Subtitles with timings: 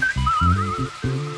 [0.00, 1.33] thank you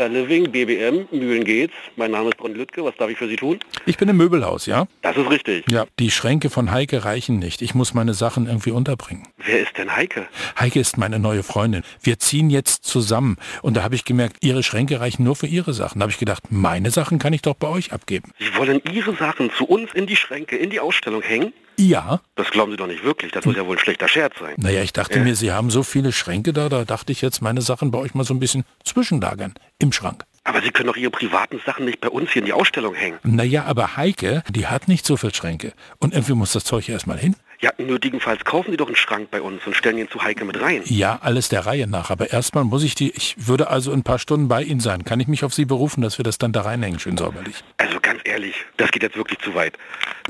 [0.00, 1.74] Interliving, BBM, Mühlen geht's.
[1.96, 2.82] Mein Name ist Bronn Lüttke.
[2.82, 3.58] Was darf ich für Sie tun?
[3.84, 4.86] Ich bin im Möbelhaus, ja?
[5.02, 5.70] Das ist richtig.
[5.70, 7.60] Ja, die Schränke von Heike reichen nicht.
[7.60, 9.28] Ich muss meine Sachen irgendwie unterbringen.
[9.36, 10.26] Wer ist denn Heike?
[10.58, 11.82] Heike ist meine neue Freundin.
[12.00, 13.36] Wir ziehen jetzt zusammen.
[13.60, 15.98] Und da habe ich gemerkt, ihre Schränke reichen nur für ihre Sachen.
[15.98, 18.32] Da habe ich gedacht, meine Sachen kann ich doch bei euch abgeben.
[18.38, 21.52] Sie wollen Ihre Sachen zu uns in die Schränke, in die Ausstellung hängen?
[21.80, 22.20] Ja.
[22.36, 23.32] Das glauben Sie doch nicht wirklich.
[23.32, 24.54] Das muss ja wohl ein schlechter Scherz sein.
[24.58, 25.24] Naja, ich dachte Ja.
[25.24, 28.14] mir, Sie haben so viele Schränke da, da dachte ich jetzt, meine Sachen bei euch
[28.14, 29.54] mal so ein bisschen zwischenlagern.
[29.78, 30.24] Im Schrank.
[30.44, 33.18] Aber Sie können doch Ihre privaten Sachen nicht bei uns hier in die Ausstellung hängen.
[33.22, 35.72] Naja, aber Heike, die hat nicht so viel Schränke.
[35.98, 37.36] Und irgendwie muss das Zeug erstmal hin.
[37.62, 40.58] Ja, nötigenfalls kaufen Sie doch einen Schrank bei uns und stellen ihn zu Heike mit
[40.62, 40.80] rein.
[40.86, 42.08] Ja, alles der Reihe nach.
[42.08, 45.04] Aber erstmal muss ich die, ich würde also in ein paar Stunden bei Ihnen sein.
[45.04, 47.56] Kann ich mich auf Sie berufen, dass wir das dann da reinhängen, schön säuberlich?
[47.76, 49.76] Also ganz ehrlich, das geht jetzt wirklich zu weit.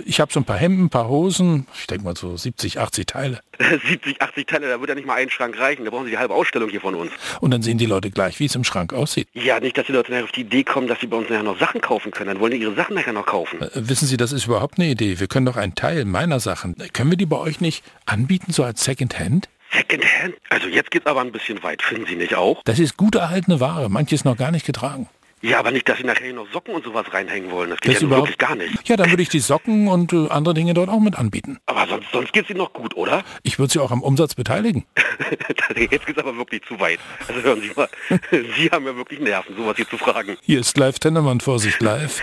[0.04, 3.06] Ich habe so ein paar Hemden, ein paar Hosen, ich denke mal so 70, 80
[3.06, 3.40] Teile.
[3.58, 5.84] 70, 80 Teile, da wird ja nicht mal ein Schrank reichen.
[5.84, 7.12] Da brauchen Sie die halbe Ausstellung hier von uns.
[7.40, 9.28] Und dann sehen die Leute gleich, wie es im Schrank aussieht.
[9.34, 11.42] Ja, nicht, dass die Leute nachher auf die Idee kommen, dass sie bei uns nachher
[11.42, 12.28] noch Sachen kaufen können.
[12.28, 13.60] Dann wollen die ihre Sachen nachher noch kaufen.
[13.60, 15.18] Äh, wissen Sie, das ist überhaupt eine Idee.
[15.20, 18.64] Wir können doch einen Teil meiner Sachen, können wir die bei euch nicht anbieten, so
[18.64, 19.48] als Secondhand?
[19.72, 20.34] Secondhand?
[20.48, 22.62] Also jetzt geht's aber ein bisschen weit, finden Sie nicht auch?
[22.64, 25.08] Das ist gut erhaltene Ware, manches noch gar nicht getragen.
[25.42, 27.70] Ja, aber nicht, dass Sie nachher noch Socken und sowas reinhängen wollen.
[27.70, 28.88] Das geht Das ja überhaupt- wirklich gar nicht.
[28.88, 31.58] Ja, dann würde ich die Socken und äh, andere Dinge dort auch mit anbieten.
[31.66, 33.24] Aber sonst, sonst geht's Ihnen noch gut, oder?
[33.42, 34.84] Ich würde Sie auch am Umsatz beteiligen.
[35.76, 36.98] Jetzt geht's aber wirklich zu weit.
[37.26, 37.88] Also hören Sie mal,
[38.56, 40.36] Sie haben ja wirklich Nerven, sowas hier zu fragen.
[40.42, 42.22] Hier ist live Tennemann, Vorsicht live.